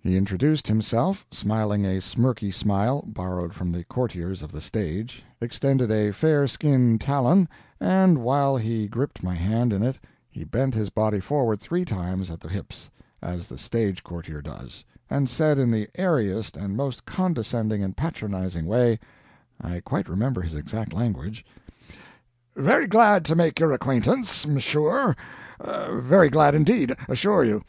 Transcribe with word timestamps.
He 0.00 0.16
introduced 0.16 0.66
himself, 0.66 1.26
smiling 1.30 1.84
a 1.84 2.00
smirky 2.00 2.50
smile 2.50 3.04
borrowed 3.06 3.52
from 3.52 3.70
the 3.70 3.84
courtiers 3.84 4.40
of 4.40 4.50
the 4.50 4.62
stage, 4.62 5.22
extended 5.42 5.90
a 5.90 6.10
fair 6.12 6.46
skinned 6.46 7.02
talon, 7.02 7.46
and 7.78 8.22
while 8.22 8.56
he 8.56 8.88
gripped 8.88 9.22
my 9.22 9.34
hand 9.34 9.74
in 9.74 9.82
it 9.82 9.98
he 10.30 10.42
bent 10.42 10.72
his 10.74 10.88
body 10.88 11.20
forward 11.20 11.60
three 11.60 11.84
times 11.84 12.30
at 12.30 12.40
the 12.40 12.48
hips, 12.48 12.88
as 13.20 13.46
the 13.46 13.58
stage 13.58 14.02
courtier 14.02 14.40
does, 14.40 14.86
and 15.10 15.28
said 15.28 15.58
in 15.58 15.70
the 15.70 15.90
airiest 15.96 16.56
and 16.56 16.74
most 16.74 17.04
condescending 17.04 17.82
and 17.84 17.94
patronizing 17.94 18.64
way 18.64 18.98
I 19.60 19.80
quite 19.80 20.08
remember 20.08 20.40
his 20.40 20.54
exact 20.54 20.94
language: 20.94 21.44
"Very 22.56 22.86
glad 22.86 23.22
to 23.26 23.36
make 23.36 23.60
your 23.60 23.72
acquaintance, 23.72 24.46
'm 24.46 24.58
sure; 24.60 25.14
very 25.60 26.30
glad 26.30 26.54
indeed, 26.54 26.96
assure 27.06 27.44
you. 27.44 27.62